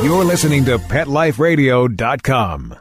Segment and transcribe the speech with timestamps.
[0.00, 2.76] You're listening to PetLifeRadio.com.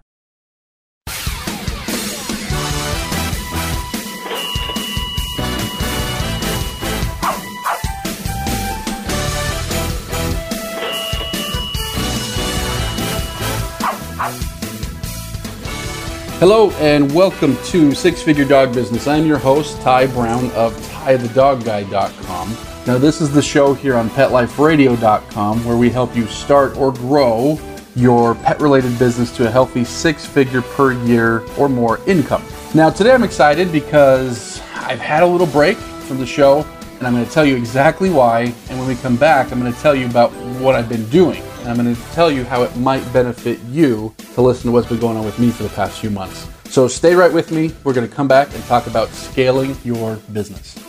[16.40, 19.08] Hello and welcome to Six Figure Dog Business.
[19.08, 22.67] I'm your host, Ty Brown of TyTheDogGuy.com.
[22.88, 27.60] Now, this is the show here on PetLifeRadio.com where we help you start or grow
[27.98, 32.42] your pet related business to a healthy six figure per year or more income.
[32.74, 36.66] Now, today I'm excited because I've had a little break from the show
[36.98, 38.54] and I'm going to tell you exactly why.
[38.70, 40.32] And when we come back, I'm going to tell you about
[40.62, 41.44] what I've been doing.
[41.60, 44.88] And I'm going to tell you how it might benefit you to listen to what's
[44.88, 46.48] been going on with me for the past few months.
[46.72, 47.74] So stay right with me.
[47.84, 50.87] We're going to come back and talk about scaling your business.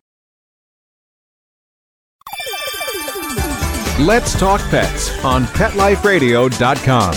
[4.01, 7.15] Let's talk pets on PetLifeRadio.com.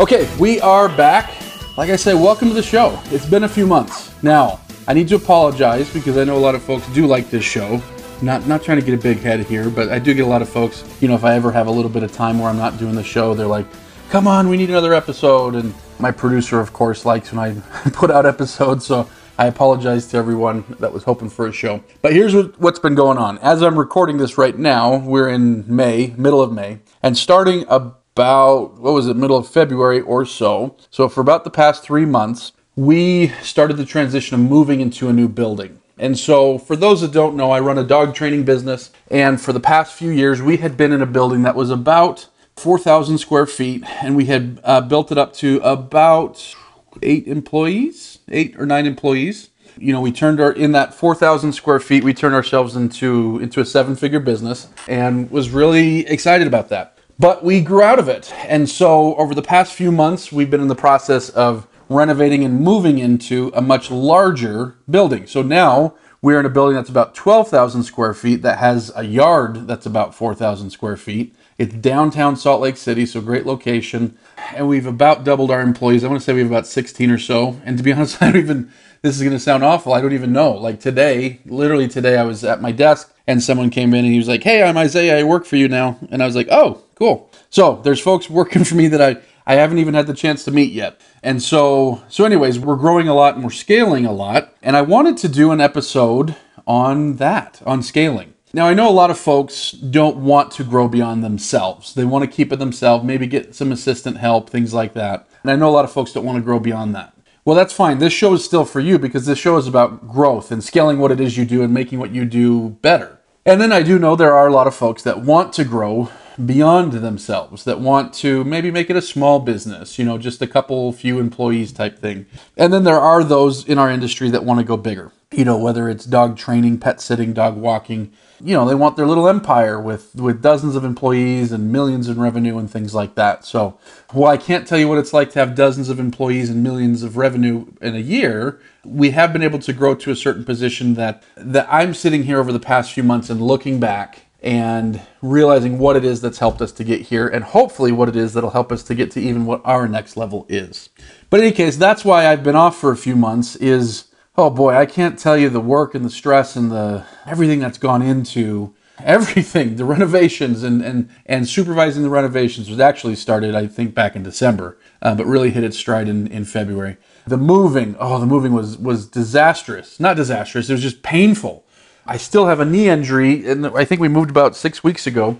[0.00, 1.32] Okay, we are back.
[1.76, 3.00] Like I say, welcome to the show.
[3.12, 4.05] It's been a few months.
[4.26, 7.44] Now, I need to apologize because I know a lot of folks do like this
[7.44, 7.80] show.
[8.20, 10.42] Not not trying to get a big head here, but I do get a lot
[10.42, 12.56] of folks, you know, if I ever have a little bit of time where I'm
[12.56, 13.66] not doing the show, they're like,
[14.10, 18.10] "Come on, we need another episode." And my producer, of course, likes when I put
[18.10, 19.08] out episodes, so
[19.38, 21.84] I apologize to everyone that was hoping for a show.
[22.02, 23.38] But here's what, what's been going on.
[23.38, 28.80] As I'm recording this right now, we're in May, middle of May, and starting about,
[28.80, 30.76] what was it, middle of February or so.
[30.90, 35.12] So for about the past three months, we started the transition of moving into a
[35.12, 35.80] new building.
[35.98, 38.90] And so, for those that don't know, I run a dog training business.
[39.10, 42.28] And for the past few years, we had been in a building that was about
[42.56, 46.54] 4,000 square feet, and we had uh, built it up to about
[47.02, 49.48] eight employees, eight or nine employees.
[49.78, 53.60] You know, we turned our in that 4,000 square feet, we turned ourselves into into
[53.60, 56.98] a seven-figure business, and was really excited about that.
[57.18, 60.60] But we grew out of it, and so over the past few months, we've been
[60.60, 65.26] in the process of renovating and moving into a much larger building.
[65.26, 69.66] So now we're in a building that's about 12,000 square feet that has a yard
[69.66, 71.34] that's about 4,000 square feet.
[71.58, 74.18] It's downtown Salt Lake City, so great location.
[74.54, 76.04] And we've about doubled our employees.
[76.04, 77.60] I want to say we have about 16 or so.
[77.64, 78.72] And to be honest, I don't even,
[79.02, 79.94] this is going to sound awful.
[79.94, 80.52] I don't even know.
[80.52, 84.18] Like today, literally today, I was at my desk and someone came in and he
[84.18, 85.18] was like, Hey, I'm Isaiah.
[85.18, 85.98] I work for you now.
[86.10, 87.30] And I was like, Oh, cool.
[87.50, 90.50] So there's folks working for me that I, I haven't even had the chance to
[90.50, 91.00] meet yet.
[91.26, 94.54] And so, so anyways, we're growing a lot and we're scaling a lot.
[94.62, 96.36] And I wanted to do an episode
[96.68, 98.34] on that, on scaling.
[98.54, 101.94] Now, I know a lot of folks don't want to grow beyond themselves.
[101.94, 105.26] They want to keep it themselves, maybe get some assistant help, things like that.
[105.42, 107.12] And I know a lot of folks don't want to grow beyond that.
[107.44, 107.98] Well, that's fine.
[107.98, 111.10] This show is still for you because this show is about growth and scaling what
[111.10, 113.18] it is you do and making what you do better.
[113.44, 116.08] And then I do know there are a lot of folks that want to grow
[116.44, 120.46] beyond themselves that want to maybe make it a small business, you know, just a
[120.46, 122.26] couple few employees type thing.
[122.56, 125.12] And then there are those in our industry that want to go bigger.
[125.32, 129.06] You know, whether it's dog training, pet sitting, dog walking, you know, they want their
[129.06, 133.44] little empire with with dozens of employees and millions in revenue and things like that.
[133.44, 133.78] So,
[134.12, 137.02] while I can't tell you what it's like to have dozens of employees and millions
[137.02, 140.94] of revenue in a year, we have been able to grow to a certain position
[140.94, 145.78] that that I'm sitting here over the past few months and looking back and realizing
[145.78, 148.50] what it is that's helped us to get here and hopefully what it is that'll
[148.50, 150.90] help us to get to even what our next level is.
[151.30, 154.06] But in any case, that's why I've been off for a few months is
[154.38, 157.78] oh boy, I can't tell you the work and the stress and the everything that's
[157.78, 158.74] gone into
[159.04, 164.16] everything, the renovations and and and supervising the renovations was actually started I think back
[164.16, 166.96] in December, uh, but really hit its stride in in February.
[167.26, 170.00] The moving, oh, the moving was was disastrous.
[170.00, 171.65] Not disastrous, it was just painful
[172.08, 175.38] I still have a knee injury, and I think we moved about six weeks ago.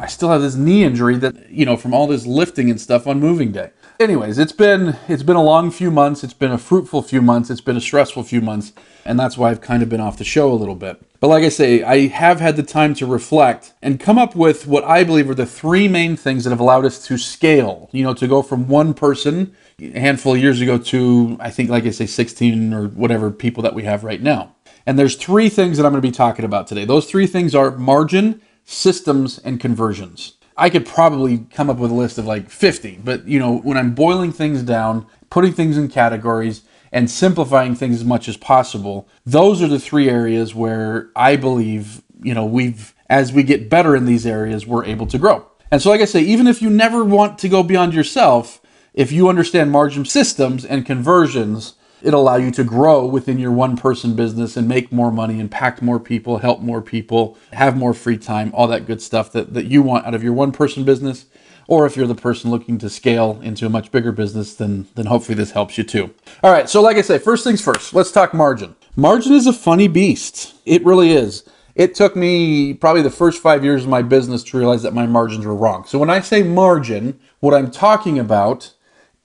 [0.00, 3.06] I still have this knee injury that, you know, from all this lifting and stuff
[3.06, 3.70] on moving day.
[4.00, 7.50] Anyways, it's been it's been a long few months, it's been a fruitful few months,
[7.50, 8.72] it's been a stressful few months,
[9.04, 11.00] and that's why I've kind of been off the show a little bit.
[11.20, 14.68] But like I say, I have had the time to reflect and come up with
[14.68, 18.04] what I believe are the three main things that have allowed us to scale, you
[18.04, 21.84] know, to go from one person a handful of years ago to I think like
[21.84, 24.54] I say 16 or whatever people that we have right now.
[24.88, 26.86] And there's three things that I'm going to be talking about today.
[26.86, 30.38] Those three things are margin, systems, and conversions.
[30.56, 33.76] I could probably come up with a list of like 50, but you know, when
[33.76, 39.06] I'm boiling things down, putting things in categories, and simplifying things as much as possible,
[39.26, 43.94] those are the three areas where I believe, you know, we've, as we get better
[43.94, 45.44] in these areas, we're able to grow.
[45.70, 48.62] And so, like I say, even if you never want to go beyond yourself,
[48.94, 53.76] if you understand margin systems and conversions, it'll allow you to grow within your one
[53.76, 58.18] person business and make more money, impact more people, help more people, have more free
[58.18, 61.26] time, all that good stuff that, that you want out of your one person business.
[61.66, 65.04] Or if you're the person looking to scale into a much bigger business, then, then
[65.04, 66.14] hopefully this helps you too.
[66.42, 68.74] All right, so like I say, first things first, let's talk margin.
[68.96, 70.54] Margin is a funny beast.
[70.64, 71.44] It really is.
[71.74, 75.06] It took me probably the first five years of my business to realize that my
[75.06, 75.84] margins were wrong.
[75.84, 78.72] So when I say margin, what I'm talking about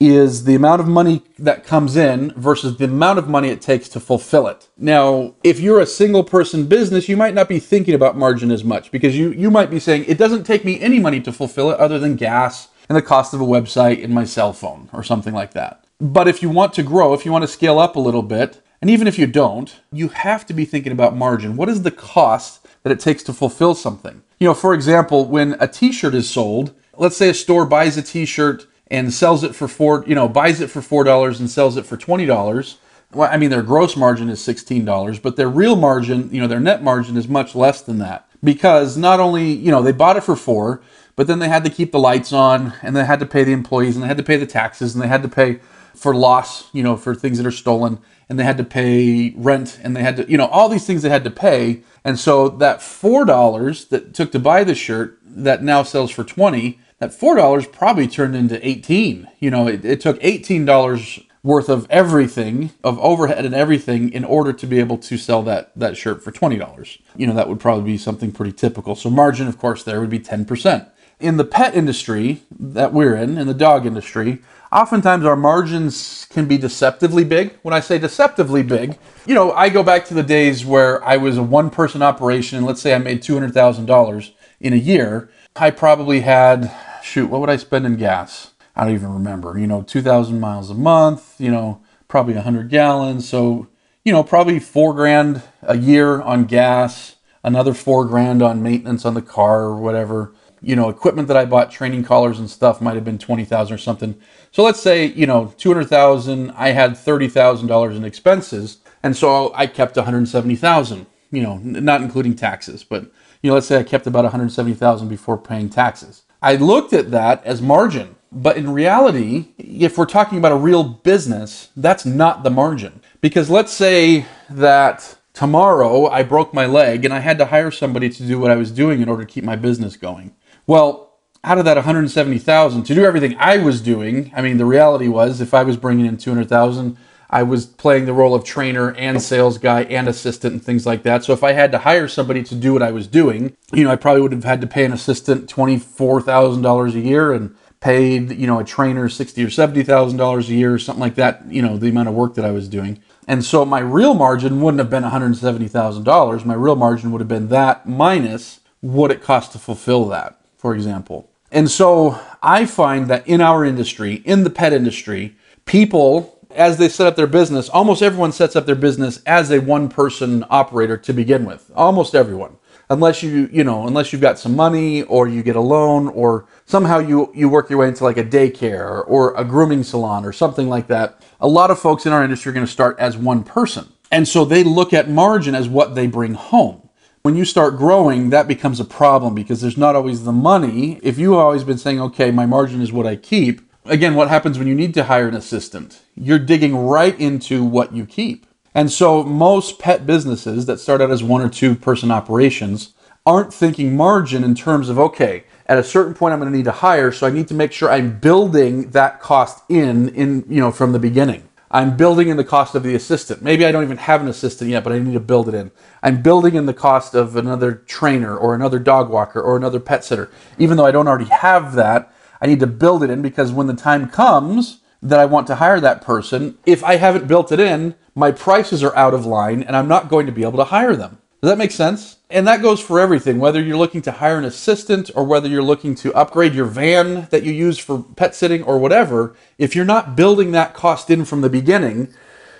[0.00, 3.88] is the amount of money that comes in versus the amount of money it takes
[3.88, 4.68] to fulfill it.
[4.76, 8.64] Now, if you're a single person business, you might not be thinking about margin as
[8.64, 11.70] much because you, you might be saying, it doesn't take me any money to fulfill
[11.70, 15.02] it other than gas and the cost of a website and my cell phone or
[15.02, 15.84] something like that.
[16.00, 18.60] But if you want to grow, if you want to scale up a little bit,
[18.82, 21.56] and even if you don't, you have to be thinking about margin.
[21.56, 24.22] What is the cost that it takes to fulfill something?
[24.38, 27.96] You know, for example, when a t shirt is sold, let's say a store buys
[27.96, 31.40] a t shirt and sells it for four, you know, buys it for four dollars
[31.40, 32.78] and sells it for twenty dollars.
[33.12, 36.48] Well, I mean, their gross margin is sixteen dollars, but their real margin, you know,
[36.48, 40.16] their net margin is much less than that because not only, you know, they bought
[40.16, 40.82] it for four,
[41.16, 43.52] but then they had to keep the lights on and they had to pay the
[43.52, 45.60] employees and they had to pay the taxes and they had to pay
[45.94, 47.98] for loss, you know, for things that are stolen
[48.28, 51.02] and they had to pay rent and they had to, you know, all these things
[51.02, 51.82] they had to pay.
[52.04, 56.78] And so that $4 that took to buy the shirt that now sells for 20,
[57.04, 59.28] that $4 probably turned into 18.
[59.38, 64.54] You know, it, it took $18 worth of everything, of overhead and everything in order
[64.54, 66.98] to be able to sell that that shirt for $20.
[67.14, 68.94] You know, that would probably be something pretty typical.
[68.94, 70.88] So margin of course there would be 10%.
[71.20, 74.38] In the pet industry that we're in, in the dog industry,
[74.72, 77.54] oftentimes our margins can be deceptively big.
[77.60, 81.18] When I say deceptively big, you know, I go back to the days where I
[81.18, 85.28] was a one person operation and let's say I made $200,000 in a year.
[85.56, 86.74] I probably had
[87.04, 88.52] shoot, what would I spend in gas?
[88.74, 89.58] I don't even remember.
[89.58, 93.28] You know, 2,000 miles a month, you know, probably 100 gallons.
[93.28, 93.68] So,
[94.04, 99.14] you know, probably four grand a year on gas, another four grand on maintenance on
[99.14, 100.34] the car or whatever.
[100.60, 103.78] You know, equipment that I bought, training collars and stuff might have been 20,000 or
[103.78, 104.18] something.
[104.50, 108.78] So let's say, you know, 200,000, I had $30,000 in expenses.
[109.02, 113.02] And so I kept 170,000, you know, not including taxes, but,
[113.42, 116.23] you know, let's say I kept about 170,000 before paying taxes.
[116.44, 118.16] I looked at that as margin.
[118.30, 123.00] But in reality, if we're talking about a real business, that's not the margin.
[123.22, 128.10] Because let's say that tomorrow I broke my leg and I had to hire somebody
[128.10, 130.34] to do what I was doing in order to keep my business going.
[130.66, 135.08] Well, out of that 170,000 to do everything I was doing, I mean the reality
[135.08, 136.98] was if I was bringing in 200,000,
[137.34, 141.02] I was playing the role of trainer and sales guy and assistant and things like
[141.02, 141.24] that.
[141.24, 143.90] So if I had to hire somebody to do what I was doing, you know,
[143.90, 148.46] I probably would have had to pay an assistant $24,000 a year and paid, you
[148.46, 151.60] know, a trainer sixty or seventy thousand dollars a year or something like that, you
[151.60, 153.02] know, the amount of work that I was doing.
[153.26, 156.44] And so my real margin wouldn't have been $170,000.
[156.44, 160.72] My real margin would have been that minus what it cost to fulfill that, for
[160.72, 161.28] example.
[161.50, 165.34] And so I find that in our industry, in the pet industry,
[165.66, 169.60] people as they set up their business, almost everyone sets up their business as a
[169.60, 171.70] one person operator to begin with.
[171.74, 172.56] Almost everyone.
[172.90, 176.46] Unless you, you know, unless you've got some money or you get a loan or
[176.66, 180.32] somehow you, you work your way into like a daycare or a grooming salon or
[180.32, 181.22] something like that.
[181.40, 183.88] A lot of folks in our industry are going to start as one person.
[184.12, 186.88] And so they look at margin as what they bring home.
[187.22, 191.00] When you start growing, that becomes a problem because there's not always the money.
[191.02, 194.58] If you've always been saying, okay, my margin is what I keep, again, what happens
[194.58, 196.02] when you need to hire an assistant?
[196.14, 198.46] You're digging right into what you keep.
[198.74, 202.92] And so most pet businesses that start out as one or two person operations
[203.26, 206.64] aren't thinking margin in terms of, okay, at a certain point I'm going to need
[206.64, 210.60] to hire, so I need to make sure I'm building that cost in in you
[210.60, 211.48] know from the beginning.
[211.70, 213.42] I'm building in the cost of the assistant.
[213.42, 215.72] Maybe I don't even have an assistant yet, but I need to build it in.
[216.04, 220.04] I'm building in the cost of another trainer or another dog walker or another pet
[220.04, 220.30] sitter.
[220.56, 222.13] Even though I don't already have that,
[222.44, 225.54] I need to build it in because when the time comes that I want to
[225.54, 229.62] hire that person, if I haven't built it in, my prices are out of line
[229.62, 231.16] and I'm not going to be able to hire them.
[231.40, 232.18] Does that make sense?
[232.28, 235.62] And that goes for everything, whether you're looking to hire an assistant or whether you're
[235.62, 239.34] looking to upgrade your van that you use for pet sitting or whatever.
[239.56, 242.12] If you're not building that cost in from the beginning,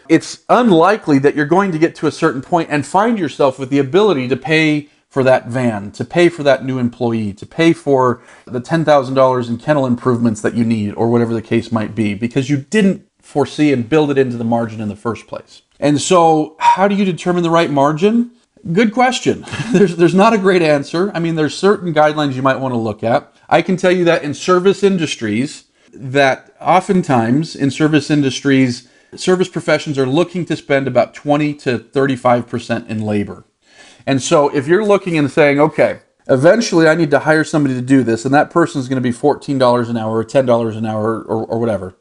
[0.09, 3.69] it's unlikely that you're going to get to a certain point and find yourself with
[3.69, 7.73] the ability to pay for that van, to pay for that new employee, to pay
[7.73, 12.14] for the $10,000 in kennel improvements that you need, or whatever the case might be,
[12.14, 15.62] because you didn't foresee and build it into the margin in the first place.
[15.78, 18.33] And so, how do you determine the right margin?
[18.73, 19.44] Good question.
[19.73, 21.12] there's there's not a great answer.
[21.14, 23.33] I mean, there's certain guidelines you might want to look at.
[23.49, 29.97] I can tell you that in service industries, that oftentimes in service industries, service professions
[29.97, 33.44] are looking to spend about 20 to 35% in labor.
[34.07, 37.83] And so if you're looking and saying, okay, eventually I need to hire somebody to
[37.83, 40.87] do this, and that person is going to be $14 an hour or $10 an
[40.87, 41.97] hour or, or whatever,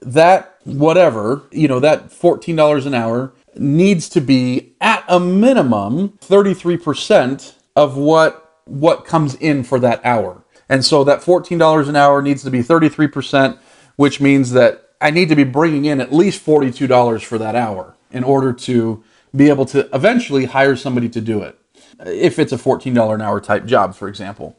[0.00, 7.54] that whatever, you know, that $14 an hour needs to be at a minimum 33%
[7.76, 10.44] of what what comes in for that hour.
[10.68, 13.58] And so that $14 an hour needs to be 33%,
[13.96, 17.96] which means that I need to be bringing in at least $42 for that hour
[18.12, 19.02] in order to
[19.34, 21.58] be able to eventually hire somebody to do it.
[22.04, 24.58] If it's a $14 an hour type job, for example.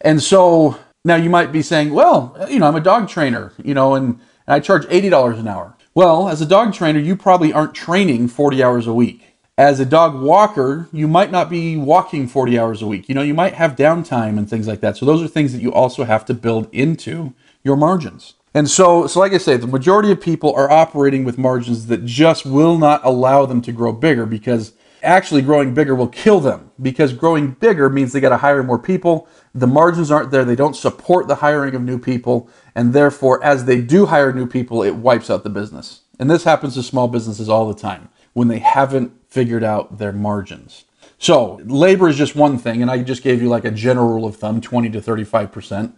[0.00, 3.74] And so now you might be saying, well, you know, I'm a dog trainer, you
[3.74, 4.14] know, and,
[4.46, 5.76] and I charge $80 an hour.
[5.94, 9.24] Well, as a dog trainer, you probably aren't training 40 hours a week.
[9.56, 13.08] As a dog walker, you might not be walking 40 hours a week.
[13.08, 14.96] You know, you might have downtime and things like that.
[14.96, 17.34] So those are things that you also have to build into
[17.64, 18.34] your margins.
[18.54, 22.04] And so, so like I say, the majority of people are operating with margins that
[22.04, 26.70] just will not allow them to grow bigger because actually growing bigger will kill them
[26.80, 29.28] because growing bigger means they got to hire more people.
[29.54, 30.44] The margins aren't there.
[30.44, 32.48] They don't support the hiring of new people.
[32.74, 36.00] And therefore, as they do hire new people, it wipes out the business.
[36.18, 40.12] And this happens to small businesses all the time when they haven't figured out their
[40.12, 40.84] margins.
[41.18, 44.24] So, labor is just one thing, and I just gave you like a general rule
[44.24, 45.92] of thumb 20 to 35%.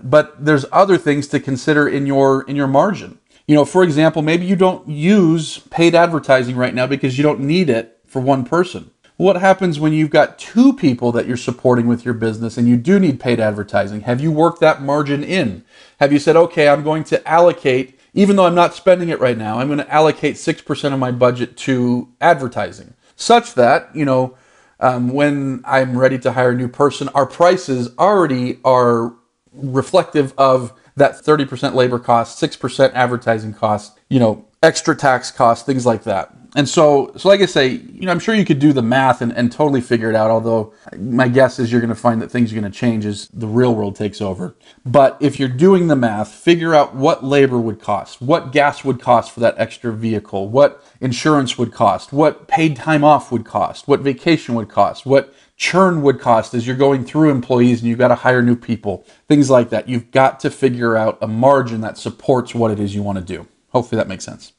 [0.00, 3.18] But there's other things to consider in your in your margin.
[3.46, 7.40] You know, for example, maybe you don't use paid advertising right now because you don't
[7.40, 8.90] need it for one person.
[9.16, 12.76] What happens when you've got two people that you're supporting with your business and you
[12.76, 14.00] do need paid advertising?
[14.02, 15.64] Have you worked that margin in?
[16.00, 19.38] Have you said, okay, I'm going to allocate, even though I'm not spending it right
[19.38, 24.36] now, I'm going to allocate 6% of my budget to advertising, such that, you know,
[24.80, 29.14] um, when I'm ready to hire a new person, our prices already are
[29.54, 35.84] reflective of that 30% labor cost, 6% advertising cost, you know, extra tax costs, things
[35.84, 36.32] like that.
[36.56, 39.20] And so, so like I say, you know, I'm sure you could do the math
[39.20, 40.30] and, and totally figure it out.
[40.30, 43.28] Although my guess is you're going to find that things are going to change as
[43.28, 44.56] the real world takes over.
[44.86, 49.00] But if you're doing the math, figure out what labor would cost, what gas would
[49.00, 53.88] cost for that extra vehicle, what insurance would cost, what paid time off would cost,
[53.88, 57.98] what vacation would cost, what churn would cost as you're going through employees and you've
[57.98, 59.88] got to hire new people, things like that.
[59.88, 63.24] You've got to figure out a margin that supports what it is you want to
[63.24, 63.48] do.
[63.70, 64.53] Hopefully that makes sense.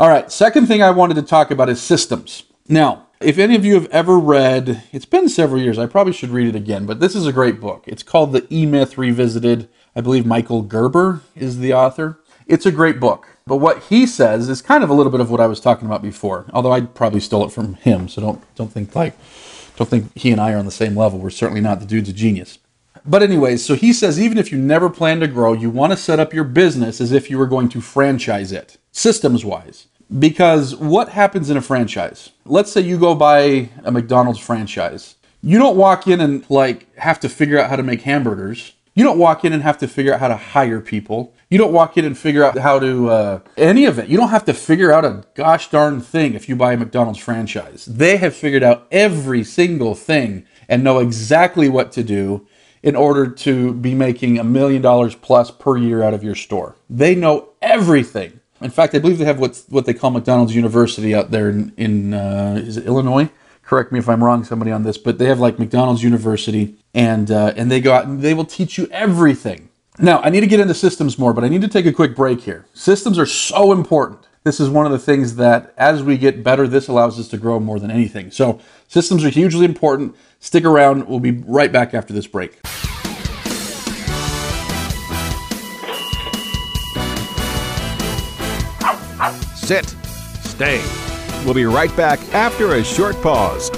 [0.00, 2.44] All right, second thing I wanted to talk about is systems.
[2.66, 6.30] Now, if any of you have ever read, it's been several years, I probably should
[6.30, 7.84] read it again, but this is a great book.
[7.86, 9.68] It's called The E Myth Revisited.
[9.94, 12.18] I believe Michael Gerber is the author.
[12.46, 15.30] It's a great book, but what he says is kind of a little bit of
[15.30, 18.54] what I was talking about before, although I probably stole it from him, so don't,
[18.54, 19.18] don't think like,
[19.76, 21.18] don't think he and I are on the same level.
[21.18, 21.78] We're certainly not.
[21.78, 22.58] The dude's a genius.
[23.04, 25.96] But, anyways, so he says even if you never plan to grow, you want to
[25.96, 29.86] set up your business as if you were going to franchise it, systems wise.
[30.18, 32.30] Because what happens in a franchise?
[32.44, 35.14] Let's say you go buy a McDonald's franchise.
[35.40, 38.72] You don't walk in and like have to figure out how to make hamburgers.
[38.94, 41.32] You don't walk in and have to figure out how to hire people.
[41.48, 44.08] You don't walk in and figure out how to uh, any of it.
[44.08, 47.20] You don't have to figure out a gosh darn thing if you buy a McDonald's
[47.20, 47.84] franchise.
[47.86, 52.46] They have figured out every single thing and know exactly what to do
[52.82, 56.76] in order to be making a million dollars plus per year out of your store.
[56.88, 58.39] They know everything.
[58.60, 61.72] In fact, I believe they have what what they call McDonald's University out there in,
[61.76, 63.30] in uh, is it Illinois?
[63.62, 67.30] Correct me if I'm wrong, somebody on this, but they have like McDonald's University, and
[67.30, 69.68] uh, and they go out and they will teach you everything.
[69.98, 72.16] Now, I need to get into systems more, but I need to take a quick
[72.16, 72.66] break here.
[72.72, 74.26] Systems are so important.
[74.44, 77.36] This is one of the things that, as we get better, this allows us to
[77.36, 78.30] grow more than anything.
[78.30, 80.16] So, systems are hugely important.
[80.38, 81.06] Stick around.
[81.06, 82.58] We'll be right back after this break.
[89.70, 89.86] Sit,
[90.40, 90.82] stay.
[91.44, 93.70] We'll be right back after a short pause.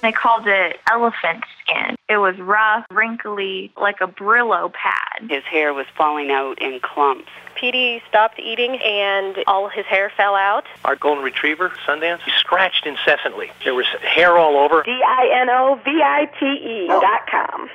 [0.00, 1.96] They called it elephant skin.
[2.08, 5.28] It was rough, wrinkly, like a Brillo pad.
[5.28, 7.26] His hair was falling out in clumps.
[7.58, 10.64] Petey stopped eating and all his hair fell out.
[10.84, 13.50] Our golden retriever, Sundance, he scratched incessantly.
[13.64, 14.82] There was hair all over.
[14.84, 17.68] D-I-N-O-V-I-T-E dot com.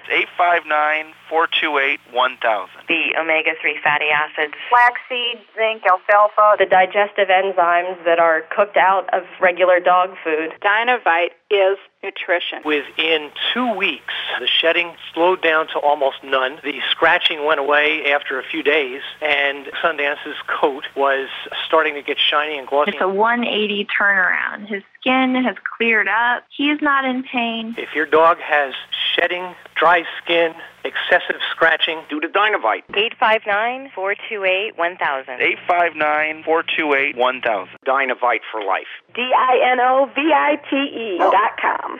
[1.29, 2.67] 859-428-1000.
[2.87, 4.53] The omega-3 fatty acids.
[4.69, 10.53] Flaxseed, zinc, alfalfa, the digestive enzymes that are cooked out of regular dog food.
[10.61, 12.59] Dinovite is nutrition.
[12.65, 16.59] Within two weeks, the shedding slowed down to almost none.
[16.63, 21.29] The scratching went away after a few days, and Sundance's coat was
[21.65, 22.91] starting to get shiny and glossy.
[22.91, 24.67] It's a 180 turnaround.
[24.67, 26.45] His skin has cleared up.
[26.55, 27.75] He's not in pain.
[27.77, 28.73] If your dog has
[29.15, 30.53] shedding, dry skin,
[30.83, 32.83] excessive scratching, due to Dinovite.
[33.21, 35.57] 859-428-1000.
[35.69, 37.67] 859-428-1000.
[37.85, 38.87] Dinovite for life.
[39.15, 41.99] D-I-N-O-V-I-T-E dot com.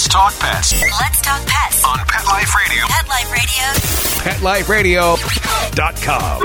[0.00, 1.84] Let's talk pets Let's talk pets.
[1.84, 2.86] on Pet Life Radio.
[2.88, 3.06] Pet
[4.42, 5.16] Life Radio.
[5.74, 6.42] PetLifeRadio.com.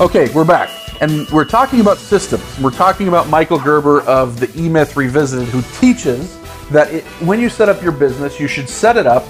[0.00, 0.70] Okay, we're back.
[1.02, 2.58] And we're talking about systems.
[2.58, 6.38] We're talking about Michael Gerber of the E Myth Revisited, who teaches
[6.70, 9.26] that it, when you set up your business, you should set it up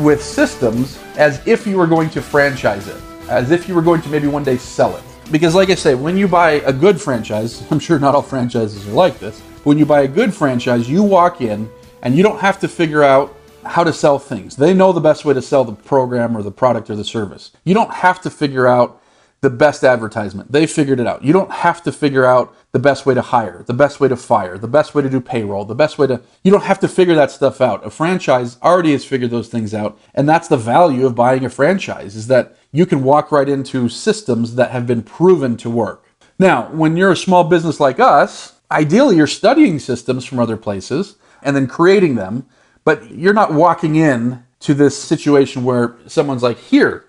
[0.00, 4.00] with systems as if you were going to franchise it, as if you were going
[4.02, 5.02] to maybe one day sell it.
[5.30, 8.86] Because, like I say, when you buy a good franchise, I'm sure not all franchises
[8.88, 11.70] are like this, but when you buy a good franchise, you walk in
[12.02, 14.56] and you don't have to figure out how to sell things.
[14.56, 17.50] They know the best way to sell the program or the product or the service.
[17.64, 19.02] You don't have to figure out
[19.40, 20.50] the best advertisement.
[20.50, 21.24] They figured it out.
[21.24, 24.16] You don't have to figure out the best way to hire, the best way to
[24.16, 26.20] fire, the best way to do payroll, the best way to.
[26.42, 27.86] You don't have to figure that stuff out.
[27.86, 31.50] A franchise already has figured those things out, and that's the value of buying a
[31.50, 36.04] franchise is that you can walk right into systems that have been proven to work.
[36.38, 41.16] Now, when you're a small business like us, ideally you're studying systems from other places
[41.42, 42.46] and then creating them,
[42.84, 47.04] but you're not walking in to this situation where someone's like, "Here,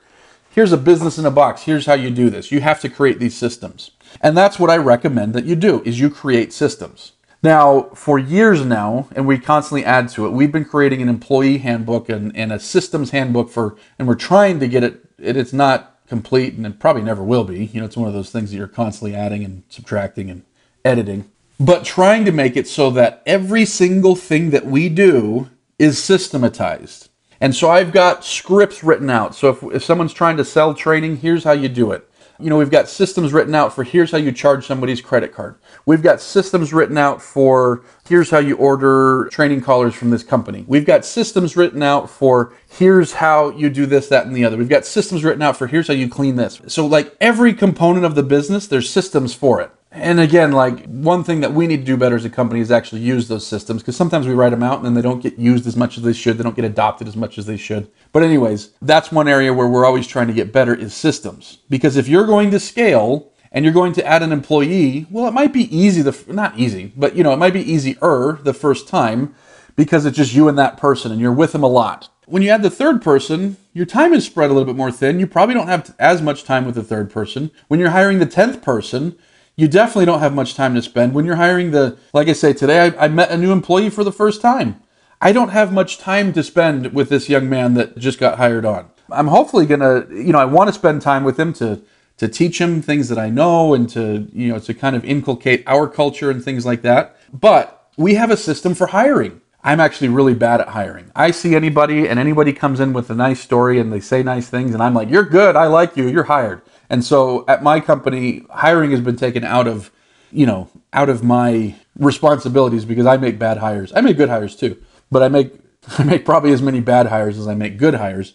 [0.52, 1.64] here's a business in a box.
[1.64, 2.52] Here's how you do this.
[2.52, 3.92] You have to create these systems.
[4.22, 7.14] And that's what i recommend that you do is you create systems.
[7.42, 11.60] Now for years now and we constantly add to it we've been creating an employee
[11.60, 15.54] handbook and, and a systems handbook for and we're trying to get it, it it's
[15.54, 17.66] not complete and it probably never will be.
[17.66, 20.44] You know it's one of those things that you're constantly adding and subtracting and
[20.84, 21.30] editing.
[21.60, 27.09] But trying to make it so that every single thing that we do is systematized
[27.42, 29.36] and so I've got scripts written out.
[29.36, 32.06] So if, if someone's trying to sell training, here's how you do it.
[32.42, 35.56] You know, we've got systems written out for here's how you charge somebody's credit card.
[35.86, 40.64] We've got systems written out for here's how you order training collars from this company.
[40.66, 44.56] We've got systems written out for here's how you do this, that, and the other.
[44.56, 46.62] We've got systems written out for here's how you clean this.
[46.68, 49.70] So, like every component of the business, there's systems for it.
[49.92, 52.70] And again, like one thing that we need to do better as a company is
[52.70, 55.40] actually use those systems because sometimes we write them out and then they don't get
[55.40, 56.38] used as much as they should.
[56.38, 57.90] They don't get adopted as much as they should.
[58.12, 61.60] But anyways, that's one area where we're always trying to get better is systems.
[61.70, 65.34] Because if you're going to scale and you're going to add an employee, well, it
[65.34, 68.88] might be easy the not easy, but you know, it might be easier the first
[68.88, 69.34] time
[69.76, 72.10] because it's just you and that person and you're with them a lot.
[72.28, 75.20] When you add the third person, your time is spread a little bit more thin.
[75.20, 77.50] You probably don't have as much time with the third person.
[77.70, 79.18] When you're hiring the 10th person,
[79.60, 81.14] you definitely don't have much time to spend.
[81.14, 84.06] When you're hiring the like i say today I, I, met a new employee for
[84.06, 84.82] the first time.
[85.20, 88.64] I don't have much time to spend with this young man that just got hired
[88.64, 88.90] on.
[89.12, 91.82] I'm hopefully gonna you know i want to spend time with him to
[92.18, 95.64] to teach him things that i know and to you know to kind of inculcate
[95.68, 97.18] our culture and things like that.
[97.34, 99.42] But we have a system for hiring.
[99.62, 101.12] I'm actually really bad at hiring.
[101.18, 104.48] I see anybody and anybody comes in with a nice story and they say nice
[104.48, 105.58] things and i'm like you're good.
[105.58, 106.08] I like you.
[106.08, 109.92] You're hired and so at my company, hiring has been taken out of,
[110.32, 113.92] you know, out of my responsibilities because I make bad hires.
[113.96, 115.54] I make good hires too, but I make
[115.98, 118.34] I make probably as many bad hires as I make good hires.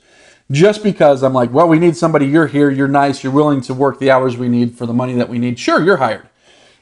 [0.51, 3.75] just because I'm like, well, we need somebody, you're here, you're nice, you're willing to
[3.75, 5.59] work the hours we need for the money that we need.
[5.59, 6.29] Sure, you're hired.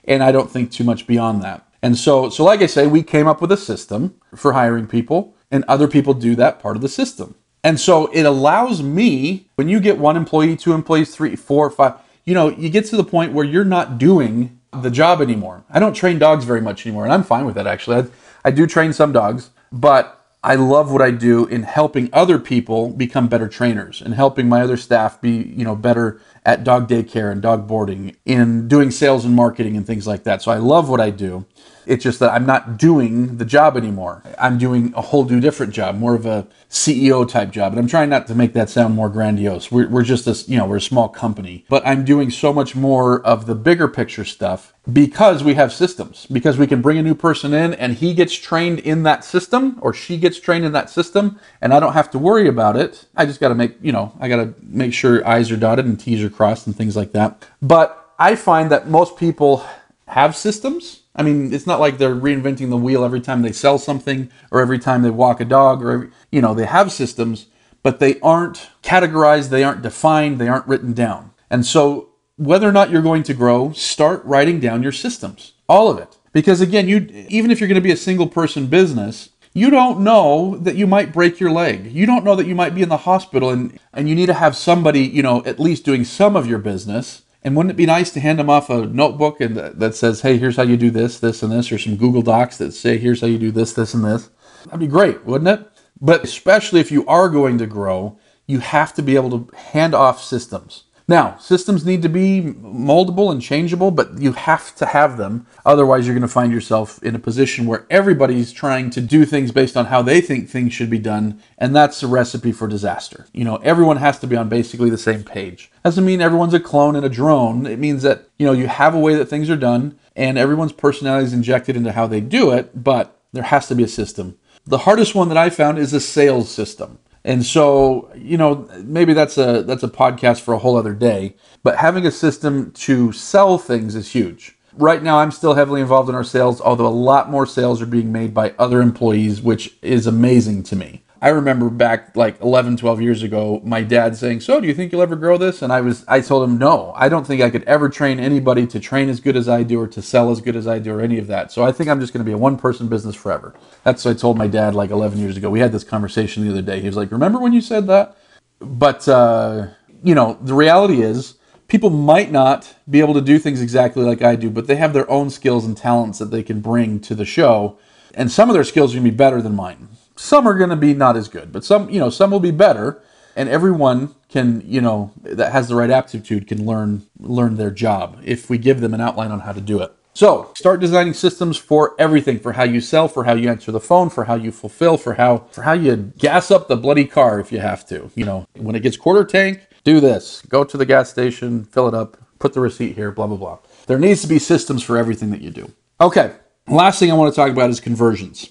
[0.05, 1.65] And I don't think too much beyond that.
[1.81, 5.37] And so, so like I say, we came up with a system for hiring people,
[5.51, 7.37] and other people do that part of the system.
[7.65, 11.95] And so it allows me, when you get one employee, two employees, three, four, five,
[12.25, 15.65] you know, you get to the point where you're not doing the job anymore.
[15.71, 17.97] I don't train dogs very much anymore, and I'm fine with that actually.
[17.99, 18.05] I,
[18.45, 22.91] I do train some dogs, but I love what I do in helping other people
[22.91, 27.31] become better trainers and helping my other staff be, you know, better at dog daycare
[27.31, 30.43] and dog boarding, in doing sales and marketing and things like that.
[30.43, 31.47] So I love what I do.
[31.87, 34.23] It's just that I'm not doing the job anymore.
[34.39, 37.73] I'm doing a whole new different job, more of a CEO type job.
[37.73, 39.71] And I'm trying not to make that sound more grandiose.
[39.71, 42.75] We're, we're just a, you know, we're a small company, but I'm doing so much
[42.75, 47.03] more of the bigger picture stuff because we have systems, because we can bring a
[47.03, 50.73] new person in and he gets trained in that system or she gets trained in
[50.73, 53.07] that system and I don't have to worry about it.
[53.17, 55.85] I just got to make, you know, I got to make sure I's are dotted
[55.85, 57.47] and T's are crossed and things like that.
[57.61, 59.67] But I find that most people
[60.07, 63.79] have systems I mean, it's not like they're reinventing the wheel every time they sell
[63.79, 67.47] something or every time they walk a dog or, you know, they have systems,
[67.83, 71.33] but they aren't categorized, they aren't defined, they aren't written down.
[71.51, 75.91] And so, whether or not you're going to grow, start writing down your systems, all
[75.91, 76.17] of it.
[76.33, 80.01] Because again, you even if you're going to be a single person business, you don't
[80.01, 81.93] know that you might break your leg.
[81.93, 84.35] You don't know that you might be in the hospital and, and you need to
[84.35, 87.87] have somebody, you know, at least doing some of your business and wouldn't it be
[87.87, 90.91] nice to hand them off a notebook and that says, "Hey, here's how you do
[90.91, 93.73] this, this, and this," or some Google Docs that say, "Here's how you do this,
[93.73, 94.31] this, and this"?
[94.65, 95.69] That'd be great, wouldn't it?
[96.01, 99.95] But especially if you are going to grow, you have to be able to hand
[99.95, 100.85] off systems.
[101.09, 105.47] Now, systems need to be moldable and changeable, but you have to have them.
[105.67, 109.51] Otherwise, you're going to find yourself in a position where everybody's trying to do things
[109.51, 113.27] based on how they think things should be done, and that's a recipe for disaster.
[113.33, 115.71] You know, everyone has to be on basically the same page.
[115.85, 117.67] Doesn't mean everyone's a clone and a drone.
[117.67, 120.73] It means that, you know, you have a way that things are done, and everyone's
[120.73, 124.39] personality is injected into how they do it, but there has to be a system.
[124.65, 126.99] The hardest one that I found is a sales system.
[127.25, 131.37] And so, you know, maybe that's a that's a podcast for a whole other day,
[131.63, 134.57] but having a system to sell things is huge.
[134.75, 137.87] Right now I'm still heavily involved in our sales, although a lot more sales are
[137.87, 141.03] being made by other employees, which is amazing to me.
[141.23, 144.91] I remember back like 11, 12 years ago, my dad saying, "So, do you think
[144.91, 147.49] you'll ever grow this?" And I was, I told him, "No, I don't think I
[147.49, 150.41] could ever train anybody to train as good as I do or to sell as
[150.41, 151.53] good as I do or any of that.
[151.53, 153.55] So I think I'm just going to be a one-person business forever."
[153.85, 155.49] That's what I told my dad like 11 years ago.
[155.49, 156.81] We had this conversation the other day.
[156.81, 158.17] He was like, "Remember when you said that?"
[158.59, 159.69] But uh,
[160.03, 161.37] you know, the reality is,
[161.69, 164.93] people might not be able to do things exactly like I do, but they have
[164.93, 167.79] their own skills and talents that they can bring to the show,
[168.13, 170.71] and some of their skills are going to be better than mine some are going
[170.71, 173.03] to be not as good, but some, you know, some will be better.
[173.35, 178.19] And everyone can, you know, that has the right aptitude can learn learn their job
[178.23, 179.91] if we give them an outline on how to do it.
[180.15, 183.81] So start designing systems for everything, for how you sell, for how you answer the
[183.81, 187.41] phone, for how you fulfill, for how for how you gas up the bloody car
[187.41, 188.11] if you have to.
[188.15, 190.43] You know, when it gets quarter tank, do this.
[190.49, 193.59] Go to the gas station, fill it up, put the receipt here, blah blah blah.
[193.87, 195.73] There needs to be systems for everything that you do.
[196.01, 196.35] Okay.
[196.69, 198.51] Last thing I want to talk about is conversions.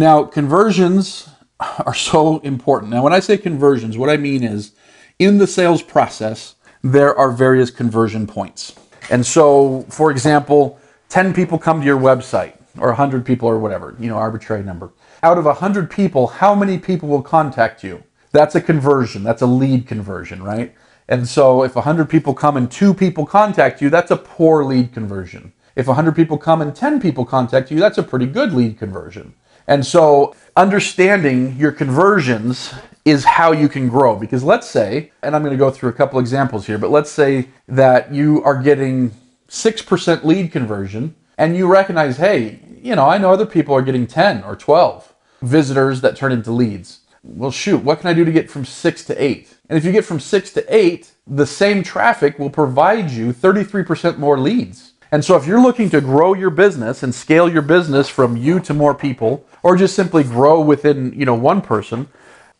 [0.00, 1.28] Now, conversions
[1.60, 2.90] are so important.
[2.90, 4.72] Now, when I say conversions, what I mean is
[5.18, 8.74] in the sales process, there are various conversion points.
[9.10, 13.94] And so, for example, 10 people come to your website, or 100 people, or whatever,
[14.00, 14.90] you know, arbitrary number.
[15.22, 18.02] Out of 100 people, how many people will contact you?
[18.32, 19.22] That's a conversion.
[19.22, 20.74] That's a lead conversion, right?
[21.08, 24.94] And so, if 100 people come and two people contact you, that's a poor lead
[24.94, 25.52] conversion.
[25.76, 29.34] If 100 people come and 10 people contact you, that's a pretty good lead conversion.
[29.70, 34.16] And so understanding your conversions is how you can grow.
[34.16, 37.10] Because let's say, and I'm going to go through a couple examples here, but let's
[37.10, 39.12] say that you are getting
[39.48, 44.08] 6% lead conversion and you recognize, hey, you know, I know other people are getting
[44.08, 47.00] 10 or 12 visitors that turn into leads.
[47.22, 49.56] Well, shoot, what can I do to get from six to eight?
[49.68, 54.18] And if you get from six to eight, the same traffic will provide you 33%
[54.18, 54.89] more leads.
[55.12, 58.60] And so if you're looking to grow your business and scale your business from you
[58.60, 62.08] to more people, or just simply grow within, you know, one person,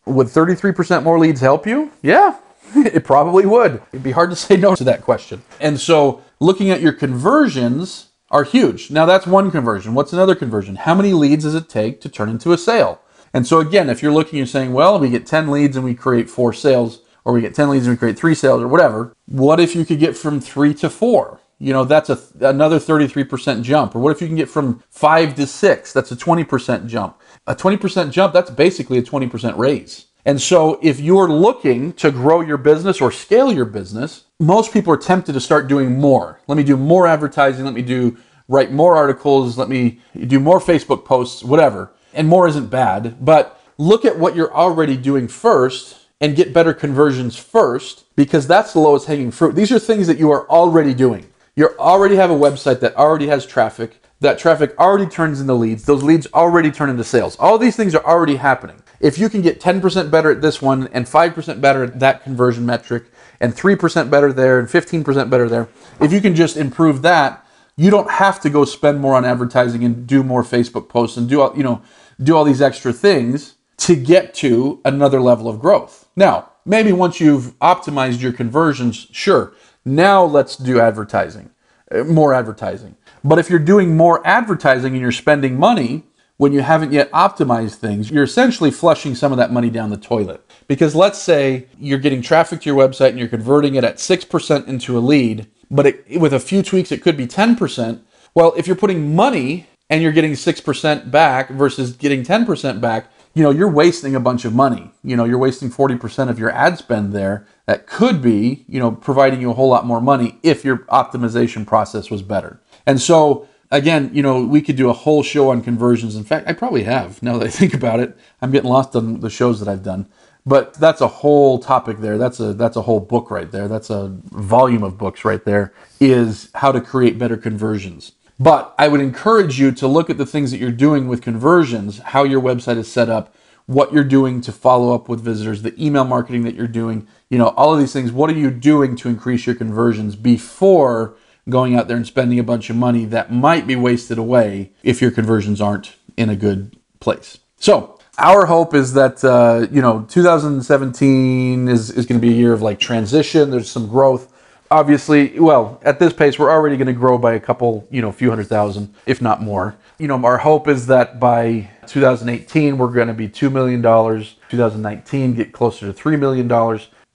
[0.05, 1.93] would 33% more leads help you?
[2.03, 2.37] Yeah,
[2.75, 3.83] it probably would.
[3.93, 5.43] It'd be hard to say no to that question.
[5.61, 8.91] And so looking at your conversions are huge.
[8.91, 9.95] Now that's one conversion.
[9.95, 10.77] What's another conversion?
[10.77, 13.01] How many leads does it take to turn into a sale?
[13.33, 15.95] And so again, if you're looking, you're saying, well, we get 10 leads and we
[15.95, 19.15] create four sales, or we get 10 leads and we create three sales, or whatever.
[19.27, 21.41] What if you could get from three to four?
[21.61, 25.35] You know that's a another 33% jump or what if you can get from 5
[25.37, 30.41] to 6 that's a 20% jump a 20% jump that's basically a 20% raise And
[30.41, 34.99] so if you're looking to grow your business or scale your business, most people are
[34.99, 36.41] tempted to start doing more.
[36.47, 38.19] Let me do more advertising, let me do
[38.49, 41.93] write more articles, let me do more Facebook posts, whatever.
[42.13, 46.75] And more isn't bad, but look at what you're already doing first and get better
[46.75, 49.55] conversions first because that's the lowest hanging fruit.
[49.55, 51.30] These are things that you are already doing.
[51.57, 54.03] You already have a website that already has traffic.
[54.21, 55.85] That traffic already turns into leads.
[55.85, 57.37] Those leads already turn into sales.
[57.37, 58.83] All these things are already happening.
[59.01, 62.67] If you can get 10% better at this one and 5% better at that conversion
[62.67, 63.11] metric
[63.41, 65.69] and 3% better there and 15% better there,
[66.01, 69.85] if you can just improve that, you don't have to go spend more on advertising
[69.85, 71.81] and do more Facebook posts and do all, you know,
[72.23, 76.07] do all these extra things to get to another level of growth.
[76.15, 79.55] Now, maybe once you've optimized your conversions, sure.
[79.85, 81.51] Now let's do advertising.
[81.91, 82.97] Uh, more advertising.
[83.25, 86.05] But if you're doing more advertising and you're spending money,
[86.37, 89.97] when you haven't yet optimized things, you're essentially flushing some of that money down the
[89.99, 90.43] toilet.
[90.69, 94.67] Because let's say you're getting traffic to your website and you're converting it at 6%
[94.67, 98.01] into a lead, but it, with a few tweaks, it could be 10%.
[98.35, 103.43] Well, if you're putting money and you're getting 6% back versus getting 10% back, you
[103.43, 104.93] know, you're wasting a bunch of money.
[105.05, 108.91] You know, you're wasting 40% of your ad spend there that could be, you know,
[108.91, 112.61] providing you a whole lot more money if your optimization process was better.
[112.85, 116.17] And so again, you know, we could do a whole show on conversions.
[116.17, 118.19] In fact, I probably have now that I think about it.
[118.43, 120.09] I'm getting lost on the shows that I've done.
[120.45, 122.19] But that's a whole topic there.
[122.19, 123.69] That's a that's a whole book right there.
[123.69, 128.13] That's a volume of books right there is how to create better conversions.
[128.41, 131.99] But I would encourage you to look at the things that you're doing with conversions,
[131.99, 133.33] how your website is set up,
[133.67, 137.39] what you're doing to follow up with visitors, the email marketing that you're doing, you
[137.39, 138.13] know, all of these things.
[138.13, 141.17] What are you doing to increase your conversions before
[141.49, 145.01] going out there and spending a bunch of money that might be wasted away if
[145.01, 147.39] your conversions aren't in a good place.
[147.57, 152.37] So, our hope is that uh, you know 2017 is, is going to be a
[152.37, 153.51] year of like transition.
[153.51, 154.33] There's some growth.
[154.71, 158.09] Obviously, well, at this pace, we're already going to grow by a couple, you know,
[158.09, 159.77] a few hundred thousand, if not more.
[159.99, 163.83] You know, our hope is that by 2018, we're going to be $2 million.
[163.83, 166.49] 2019, get closer to $3 million.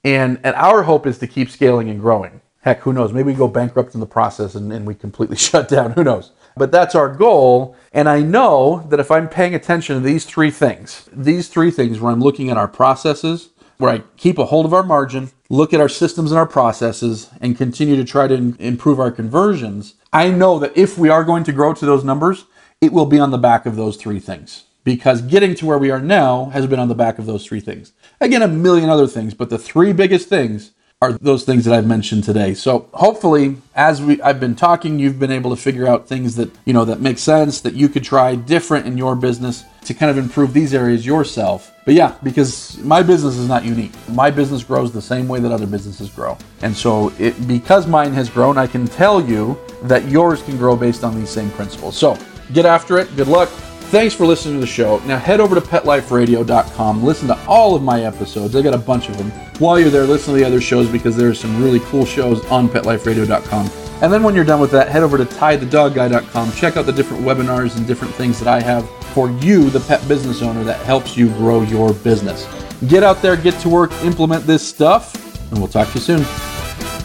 [0.05, 2.39] And, and our hope is to keep scaling and growing.
[2.61, 3.11] Heck, who knows?
[3.11, 5.91] Maybe we go bankrupt in the process and, and we completely shut down.
[5.91, 6.31] Who knows?
[6.55, 7.75] But that's our goal.
[7.91, 11.99] And I know that if I'm paying attention to these three things, these three things
[11.99, 15.73] where I'm looking at our processes, where I keep a hold of our margin, look
[15.73, 20.29] at our systems and our processes, and continue to try to improve our conversions, I
[20.29, 22.45] know that if we are going to grow to those numbers,
[22.79, 24.65] it will be on the back of those three things.
[24.83, 27.59] Because getting to where we are now has been on the back of those three
[27.59, 27.91] things.
[28.21, 31.86] Again, a million other things, but the three biggest things are those things that I've
[31.86, 32.54] mentioned today.
[32.54, 36.49] So hopefully, as we I've been talking, you've been able to figure out things that
[36.65, 40.10] you know that make sense that you could try different in your business to kind
[40.10, 41.71] of improve these areas yourself.
[41.84, 43.91] But yeah, because my business is not unique.
[44.10, 46.38] My business grows the same way that other businesses grow.
[46.62, 50.75] And so it because mine has grown, I can tell you that yours can grow
[50.75, 51.97] based on these same principles.
[51.97, 52.17] So,
[52.54, 53.13] get after it.
[53.15, 53.49] Good luck.
[53.89, 55.00] Thanks for listening to the show.
[55.06, 58.56] Now head over to petliferadio.com, listen to all of my episodes.
[58.56, 59.32] I got a bunch of them.
[59.60, 62.67] While you're there, listen to the other shows because there's some really cool shows on
[62.67, 63.69] petliferadio.com.
[64.02, 66.52] And then when you're done with that, head over to tythedogguy.com.
[66.54, 70.06] Check out the different webinars and different things that I have for you, the pet
[70.08, 72.45] business owner, that helps you grow your business.
[72.89, 75.15] Get out there, get to work, implement this stuff,
[75.52, 76.26] and we'll talk to you soon.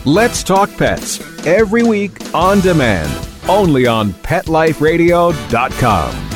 [0.04, 6.29] Let's Talk Pets every week on demand, only on PetLifeRadio.com.